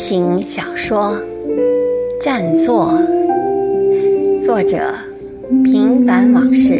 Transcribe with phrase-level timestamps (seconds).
[0.00, 1.14] 行小说
[2.24, 2.98] 《占座》，
[4.42, 4.94] 作者：
[5.62, 6.72] 平凡往事。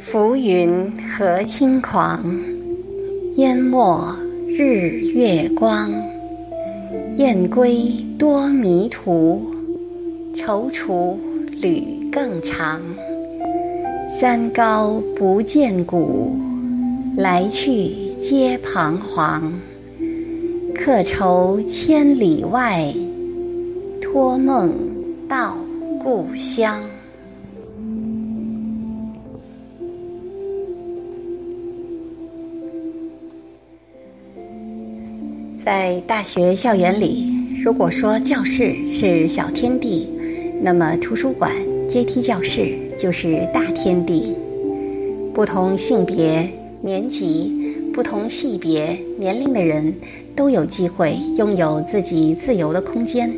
[0.00, 2.20] 浮云何轻狂，
[3.36, 4.12] 淹没
[4.48, 5.88] 日月光。
[7.14, 9.40] 雁归多迷途，
[10.34, 11.16] 踌躇
[11.60, 11.94] 旅。
[12.14, 12.80] 更长，
[14.14, 16.36] 山高不见谷，
[17.16, 19.52] 来去皆彷徨。
[20.72, 22.94] 客愁千里外，
[24.00, 24.72] 托梦
[25.28, 25.56] 到
[26.00, 26.80] 故乡。
[35.56, 37.26] 在大学校园里，
[37.64, 40.08] 如果说教室是小天地，
[40.62, 41.50] 那么图书馆。
[41.86, 44.34] 阶梯教室就是大天地，
[45.34, 46.48] 不同性别、
[46.80, 47.52] 年级、
[47.92, 49.94] 不同系别、年龄的人
[50.34, 53.30] 都有机会拥有自己自由的空间。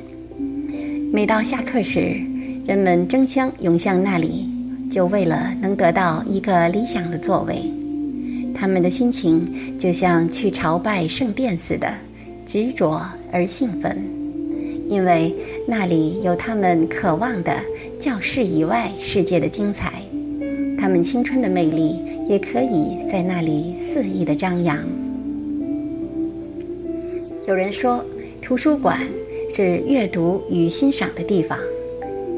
[1.12, 2.14] 每到下课时，
[2.64, 4.48] 人们争相涌向那里，
[4.88, 7.68] 就为了能得到一个理想的座位。
[8.54, 11.92] 他们的心情就像去朝拜圣殿似的，
[12.46, 13.98] 执着而兴奋，
[14.88, 15.34] 因为
[15.66, 17.52] 那里有他们渴望的。
[17.98, 20.02] 教室以外世界的精彩，
[20.78, 21.96] 他们青春的魅力
[22.28, 24.78] 也可以在那里肆意的张扬。
[27.46, 28.04] 有人说，
[28.42, 29.00] 图书馆
[29.50, 31.58] 是阅读与欣赏的地方，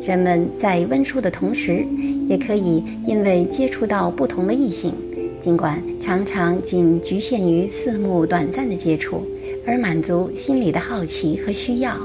[0.06, 1.84] 人们在温书的同时，
[2.29, 4.95] 也可以因为接触到不同的异性，
[5.41, 9.23] 尽管常常仅局限于四目短暂的接触，
[9.67, 11.97] 而满足心里的好奇和需要，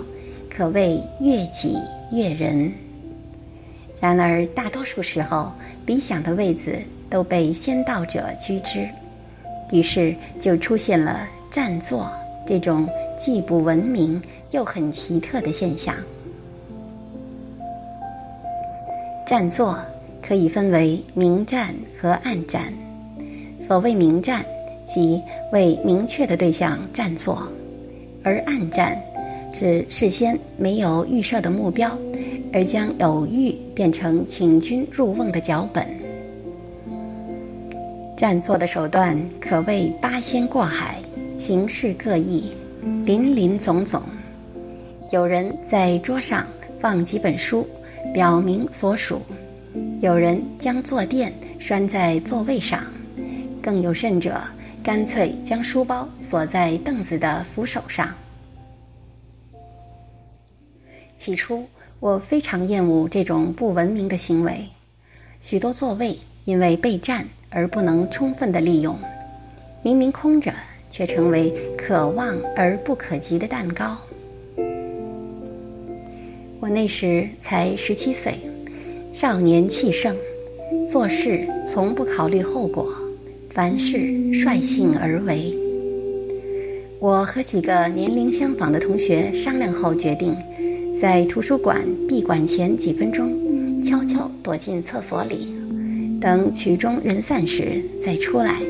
[0.49, 1.75] 可谓悦己
[2.11, 2.71] 悦人。
[4.03, 5.49] 然而，大多数时候，
[5.85, 6.77] 理想的位子
[7.09, 8.85] 都被先到者居之，
[9.71, 12.11] 于是就出现了占座
[12.45, 12.85] 这种
[13.17, 14.21] 既不文明
[14.51, 15.95] 又很奇特的现象。
[19.25, 19.79] 占座
[20.21, 22.73] 可以分为明占和暗占。
[23.61, 24.45] 所谓明占，
[24.85, 27.37] 即为明确的对象占座；
[28.21, 29.01] 而暗占，
[29.53, 31.97] 是事先没有预设的目标。
[32.53, 35.87] 而将偶遇变成请君入瓮的脚本，
[38.15, 41.01] 占座的手段可谓八仙过海，
[41.39, 42.51] 形式各异，
[43.03, 44.03] 林林总总。
[45.11, 46.45] 有人在桌上
[46.79, 47.67] 放几本书，
[48.13, 49.17] 表明所属；
[49.99, 52.83] 有人将坐垫拴在座位上，
[53.63, 54.39] 更有甚者，
[54.83, 58.13] 干脆将书包锁在凳子的扶手上。
[61.17, 61.65] 起初。
[62.03, 64.67] 我非常厌恶这种不文明的行为，
[65.39, 68.99] 许多座位因为被占而不能充分的利用，
[69.81, 70.53] 明明空着，
[70.89, 73.97] 却成为可望而不可及的蛋糕。
[76.59, 78.33] 我那时才十七岁，
[79.13, 80.13] 少年气盛，
[80.89, 82.93] 做事从不考虑后果，
[83.53, 83.97] 凡事
[84.33, 85.57] 率性而为。
[86.99, 90.35] 我和几个年龄相仿的同学商量后决定。
[90.99, 95.53] 在图书馆闭馆前几分钟，悄悄躲进厕所里，
[96.21, 98.61] 等曲终人散时再出来，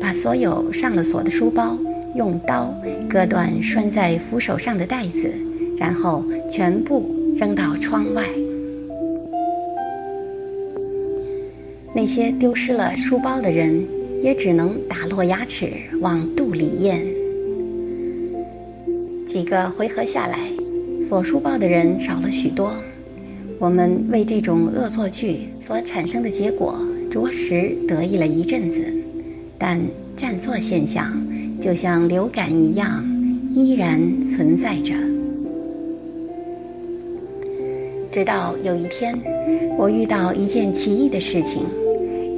[0.00, 1.76] 把所有上了锁的书包
[2.14, 2.72] 用刀
[3.08, 5.32] 割断拴在扶手上的带子，
[5.76, 8.22] 然后全部扔到窗外。
[11.92, 13.84] 那些丢失了书包的人，
[14.22, 17.04] 也只能打落牙齿往肚里咽。
[19.26, 20.38] 几个回合下来。
[21.02, 22.72] 锁书报的人少了许多，
[23.58, 26.78] 我们为这种恶作剧所产生的结果
[27.10, 28.84] 着实得意了一阵子，
[29.58, 29.80] 但
[30.16, 31.12] 占座现象
[31.60, 33.04] 就像流感一样
[33.48, 34.94] 依然存在着。
[38.12, 39.18] 直到有一天，
[39.78, 41.64] 我遇到一件奇异的事情，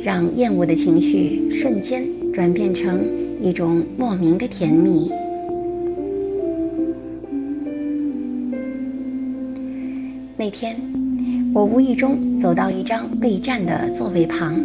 [0.02, 3.00] 让厌恶的情绪瞬间转变成
[3.40, 5.10] 一种莫名的甜蜜。
[10.44, 10.76] 那天，
[11.54, 14.60] 我无意中走到一张备占的座位旁，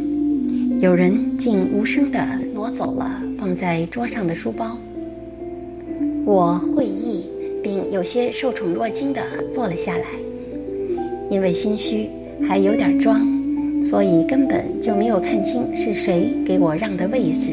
[0.79, 2.18] 有人竟无声地
[2.51, 4.75] 挪走了放在桌上的书包。
[6.25, 7.27] 我会意，
[7.62, 9.21] 并有些受宠若惊地
[9.51, 10.06] 坐了下来。
[11.29, 12.09] 因为心虚，
[12.47, 13.21] 还有点装，
[13.83, 17.51] 所以根本就没有看清是谁给我让的位置，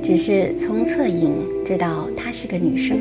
[0.00, 1.34] 只是从侧影
[1.66, 2.96] 知道她是个女生。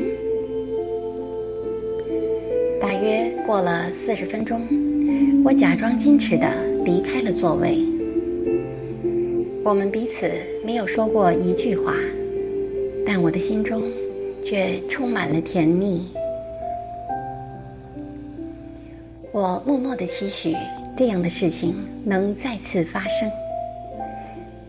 [3.51, 4.61] 过了四十分钟，
[5.43, 6.47] 我假装矜持的
[6.85, 7.79] 离开了座位。
[9.61, 10.31] 我们彼此
[10.65, 11.93] 没有说过一句话，
[13.05, 13.83] 但我的心中
[14.41, 16.07] 却充满了甜蜜。
[19.33, 20.55] 我默默的期许
[20.95, 21.75] 这样的事情
[22.05, 23.29] 能再次发生。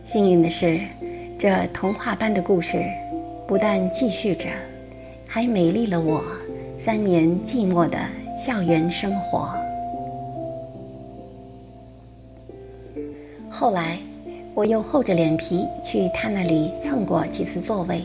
[0.03, 0.77] 幸运的是，
[1.39, 2.83] 这童话般的故事
[3.47, 4.49] 不但继续着，
[5.25, 6.21] 还美丽了我
[6.77, 7.97] 三年寂寞的
[8.45, 9.55] 校园生活。
[13.49, 13.97] 后来，
[14.53, 18.01] 我又厚着脸皮去他那里蹭过几次座位，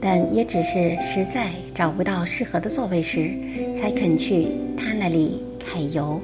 [0.00, 3.32] 但也只是实在找不到适合的座位时，
[3.80, 6.20] 才肯去他那里揩油。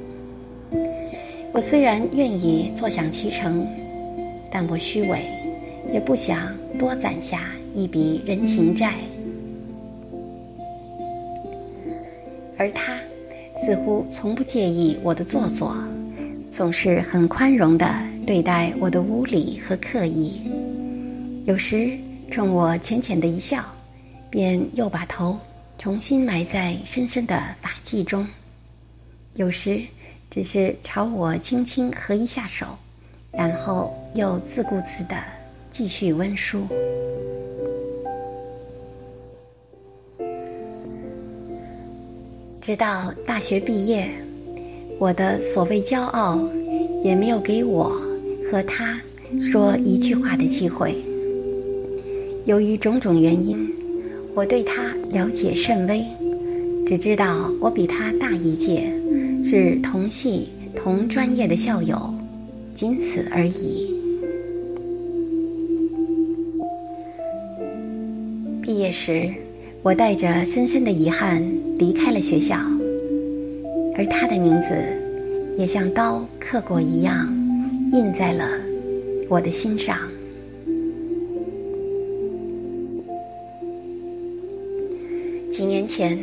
[1.53, 3.67] 我虽然愿意坐享其成。
[4.57, 5.19] 但我虚伪，
[5.93, 8.95] 也不想多攒下一笔人情债。
[12.57, 12.97] 而他
[13.65, 15.75] 似乎从不介意我的做作，
[16.53, 17.87] 总是很宽容地
[18.27, 20.39] 对待我的无礼和刻意。
[21.47, 21.99] 有时
[22.31, 23.65] 冲我浅浅的一笑，
[24.29, 25.39] 便又把头
[25.79, 28.23] 重新埋在深深的发髻中；
[29.33, 29.81] 有时
[30.31, 32.67] 只是朝我轻轻合一下手。
[33.33, 35.17] 然后又自顾自地
[35.73, 36.69] 继续温书，
[42.65, 44.09] 直到大学毕业，
[44.99, 46.41] 我的所谓骄傲
[47.03, 47.93] 也没有给我
[48.51, 48.99] 和他
[49.39, 50.97] 说一句话的机会。
[52.47, 53.71] 由于种种原因，
[54.35, 56.03] 我对他了解甚微，
[56.87, 58.91] 只知道我比他大一届，
[59.45, 62.15] 是同系同专业的校友。
[62.75, 63.95] 仅此而已。
[68.63, 69.31] 毕业时，
[69.85, 71.47] 我带着深深的遗憾
[71.79, 72.57] 离开了学校，
[73.99, 74.69] 而他的名字
[75.59, 77.29] 也像刀刻过一样，
[77.93, 78.49] 印在了
[79.29, 79.99] 我的心上。
[85.53, 86.19] 几年前，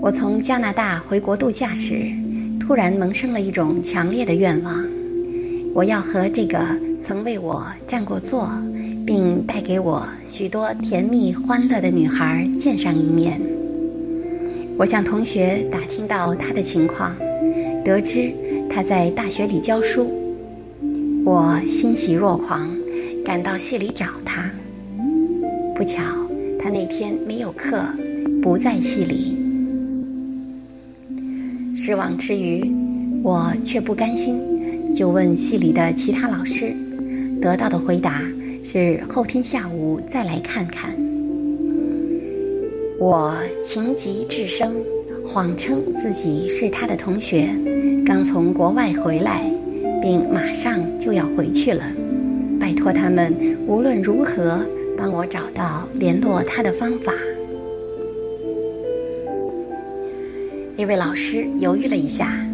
[0.00, 2.10] 我从加拿大回国度假时，
[2.58, 4.82] 突然萌生了一种强烈的愿望。
[5.74, 6.66] 我要和这个
[7.04, 8.50] 曾为我占过座，
[9.06, 13.40] 并带给我许多甜蜜欢乐的女孩见上一面。
[14.76, 17.14] 我向同学打听到她的情况，
[17.84, 18.32] 得知
[18.68, 20.10] 她在大学里教书。
[21.24, 22.68] 我欣喜若狂，
[23.24, 24.50] 赶到系里找她。
[25.74, 26.02] 不巧，
[26.58, 27.84] 她那天没有课，
[28.42, 29.36] 不在系里。
[31.76, 32.64] 失望之余，
[33.22, 34.40] 我却不甘心。
[34.94, 36.72] 就问系里的其他老师，
[37.40, 38.22] 得到的回答
[38.64, 40.90] 是后天下午再来看看。
[42.98, 44.74] 我情急智生，
[45.26, 47.48] 谎称自己是他的同学，
[48.06, 49.44] 刚从国外回来，
[50.02, 51.84] 并马上就要回去了，
[52.58, 53.32] 拜托他们
[53.66, 54.64] 无论如何
[54.96, 57.12] 帮我找到联络他的方法。
[60.76, 62.44] 一位老师犹豫了一下。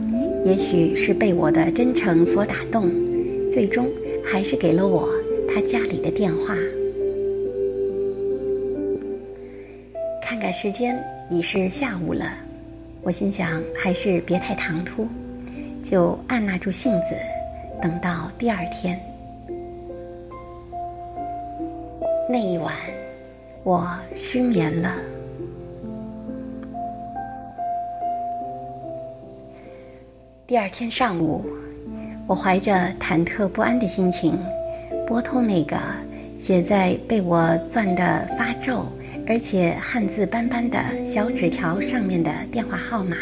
[0.43, 2.91] 也许是被我的真诚所打动，
[3.53, 3.87] 最终
[4.25, 5.07] 还是给了我
[5.53, 6.55] 他家里的电话。
[10.23, 10.97] 看看时间，
[11.29, 12.33] 已是下午了，
[13.03, 15.07] 我心想还是别太唐突，
[15.83, 17.17] 就按捺住性子，
[17.83, 18.99] 等到第二天。
[22.29, 22.73] 那一晚，
[23.65, 24.95] 我失眠了。
[30.47, 31.45] 第二天上午，
[32.29, 34.39] 我怀着忐忑不安的心情，
[35.11, 35.77] 拨通那个
[36.39, 38.87] 写在被我攥得发皱，
[39.27, 43.17] 而且汗渍斑斑的小纸条上面的电话号码。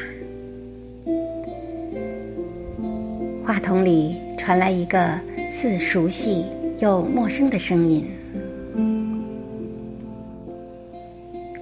[3.42, 5.18] 话筒里传来一个
[5.50, 6.44] 似熟悉
[6.78, 8.04] 又陌生的声音：“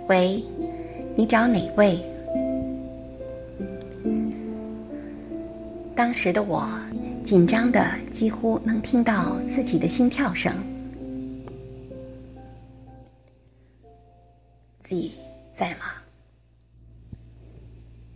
[0.09, 0.43] 喂，
[1.15, 2.01] 你找哪位？”
[5.95, 6.69] 当时的我，
[7.27, 10.55] 紧张的几乎能听到自己的心跳声。
[14.85, 15.11] Z
[15.53, 15.87] 在吗？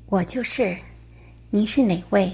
[0.07, 0.76] 我就是。
[1.52, 2.33] 您是哪位？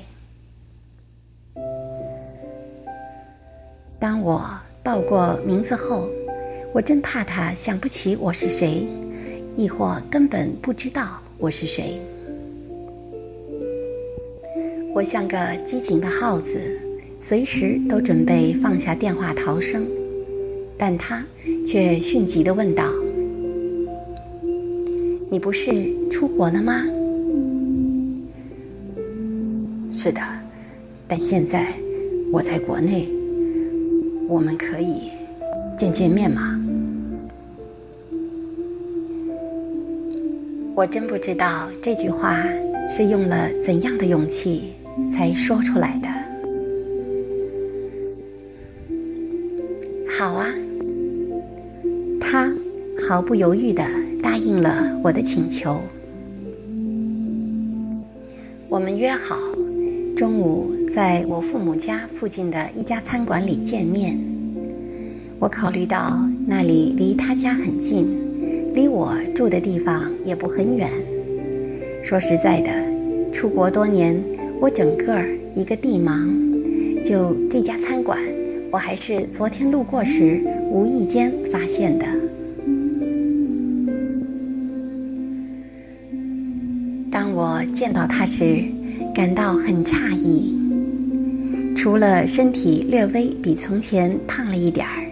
[3.98, 4.46] 当我
[4.82, 6.06] 报过名字后，
[6.74, 8.86] 我真怕他想不起我是谁，
[9.56, 11.98] 亦或根本不知道我是谁。
[14.96, 15.36] 我像个
[15.66, 16.58] 机警的耗子，
[17.20, 19.86] 随时都准备放下电话逃生，
[20.78, 21.22] 但他
[21.66, 22.90] 却迅疾的问道
[25.28, 26.82] ：“你不是出国了吗
[29.92, 30.22] ？”“是的，
[31.06, 31.74] 但现在
[32.32, 33.06] 我在国内，
[34.30, 35.10] 我们可以
[35.78, 36.58] 见见面吗？
[40.74, 42.42] 我真不知道这句话
[42.96, 44.72] 是用了怎样的勇气
[45.12, 46.08] 才说出来的。
[50.18, 50.46] 好啊，
[52.20, 52.52] 他
[53.06, 53.84] 毫不犹豫的
[54.22, 55.80] 答应了我的请求。
[58.68, 59.36] 我们约好
[60.16, 64.18] 中午在我父母家附近的一家餐馆里见面。
[65.38, 68.08] 我考虑到那里离他家很近，
[68.74, 70.90] 离我住的地方也不很远。
[72.02, 72.70] 说实在的，
[73.34, 74.18] 出国多年，
[74.58, 75.22] 我整个
[75.54, 76.28] 一个地盲，
[77.04, 78.18] 就这家餐馆，
[78.70, 82.06] 我还是昨天路过时无意间发现的。
[87.10, 88.64] 当我见到他时，
[89.14, 90.54] 感到很诧异。
[91.76, 95.06] 除了身体略微比从前胖了一点儿，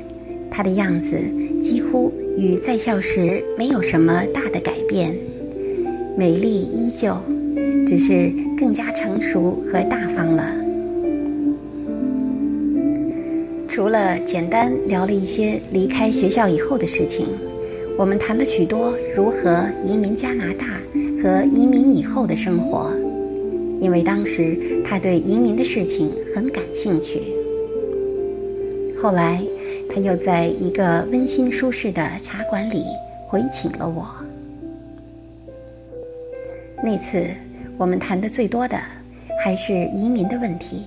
[0.51, 1.19] 他的样子
[1.63, 5.15] 几乎与在校时没有什么大的改变，
[6.17, 7.17] 美丽依旧，
[7.87, 10.45] 只是更加成熟和大方了。
[13.69, 17.27] 除了简单聊了一些离开学校以后的事情，
[17.99, 20.67] 我们谈了许多如何移民加拿大。
[21.23, 22.93] 和移民以后的生活，
[23.81, 27.23] 因为当时他对移民的事情很感兴趣。
[29.01, 29.43] 后来，
[29.89, 32.85] 他又在一个温馨舒适的茶馆里
[33.27, 34.05] 回请了我。
[36.83, 37.25] 那次
[37.77, 38.79] 我们谈的最多的
[39.43, 40.85] 还是移民的问题。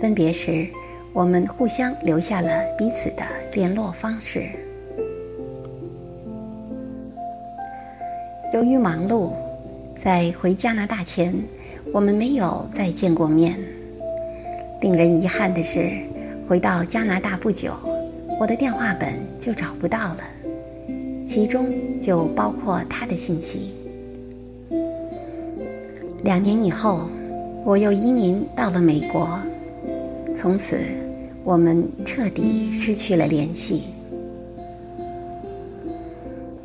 [0.00, 0.66] 分别时，
[1.12, 4.44] 我们互相留下了彼此的联络方式。
[8.52, 9.32] 由于忙碌，
[9.96, 11.34] 在回加拿大前，
[11.92, 13.58] 我们没有再见过面。
[14.80, 15.90] 令人遗憾的是，
[16.48, 17.72] 回到加拿大不久，
[18.38, 20.20] 我的电话本就找不到了，
[21.26, 23.72] 其中就包括他的信息。
[26.32, 27.10] 两年以后，
[27.62, 29.38] 我又移民到了美国，
[30.34, 30.78] 从此
[31.44, 33.82] 我们彻底失去了联系。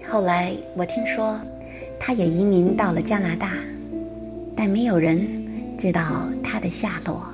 [0.10, 1.38] 后来我听说。
[2.00, 3.54] 他也移民到了加拿大，
[4.56, 5.20] 但没有人
[5.80, 7.26] 知道他的下落。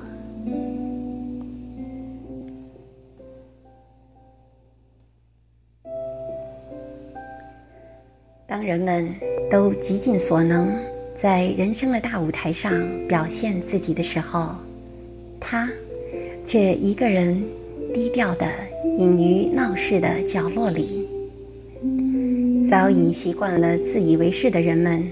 [8.46, 9.06] 当人们
[9.50, 10.74] 都极尽所能
[11.16, 12.72] 在人生的大舞台上
[13.06, 14.50] 表现自己的时候，
[15.40, 15.70] 他
[16.44, 17.42] 却一个人
[17.94, 18.46] 低调的
[18.98, 21.08] 隐于闹市的角落里。
[22.68, 25.02] 早已习惯了自以为是的人们，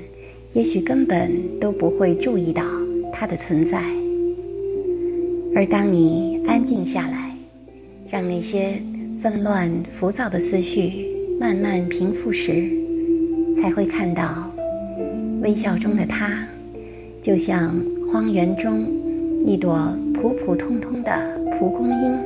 [0.55, 1.31] 也许根本
[1.61, 2.65] 都不会注意到
[3.13, 3.81] 他的存在。
[5.55, 7.35] 而当你安静下来，
[8.11, 8.83] 让那些
[9.23, 11.07] 纷乱浮躁的思绪
[11.39, 12.69] 慢慢平复时，
[13.61, 14.51] 才会看到
[15.43, 16.47] 微笑中的他，
[17.21, 17.75] 就像
[18.11, 18.87] 荒原中
[19.45, 21.11] 一朵普普通通的
[21.59, 22.19] 蒲公英，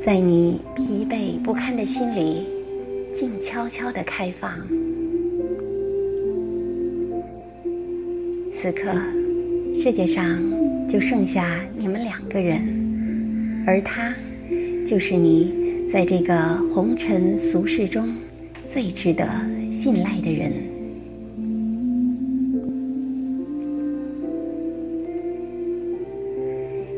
[0.00, 2.46] 在你疲惫不堪的心里。
[3.14, 4.52] 静悄悄的开放。
[8.52, 8.92] 此刻，
[9.74, 10.38] 世界上
[10.86, 12.60] 就剩下你们两个人，
[13.66, 14.14] 而他，
[14.86, 15.50] 就是你
[15.90, 16.36] 在这个
[16.74, 18.06] 红尘俗世中
[18.66, 19.26] 最值得
[19.72, 20.52] 信赖的人。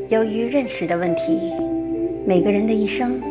[0.09, 1.37] 由于认识的问题，
[2.25, 3.21] 每个人的一生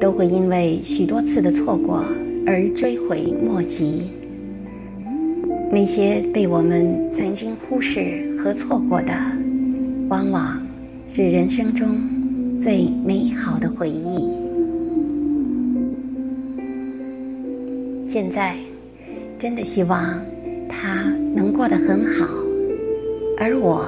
[0.00, 2.04] 都会因为许多次的错过。
[2.46, 4.02] 而追悔莫及，
[5.70, 9.12] 那些被我们曾经忽视和错过的，
[10.08, 10.58] 往往
[11.06, 12.00] 是人生中
[12.58, 14.26] 最美好的回忆。
[18.08, 18.56] 现在，
[19.38, 20.18] 真的希望
[20.66, 22.26] 他能过得很好，
[23.36, 23.84] 而我，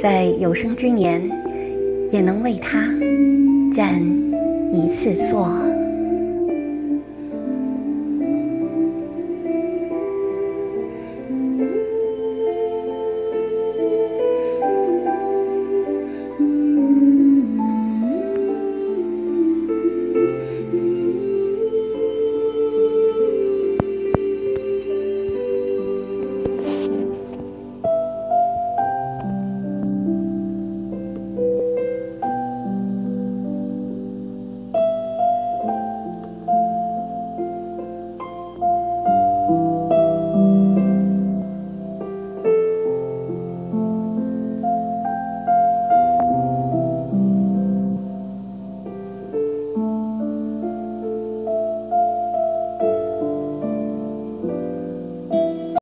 [0.00, 1.20] 在有生之年，
[2.12, 2.80] 也能为他
[3.74, 4.00] 占
[4.72, 5.77] 一次座。